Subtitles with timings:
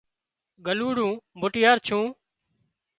[0.65, 2.03] ڳلُوڙون موٽيار ڇُون